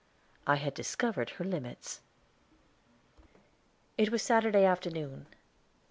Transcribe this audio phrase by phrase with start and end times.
[0.47, 2.01] I had discovered her limits.
[3.99, 5.27] It was Saturday afternoon.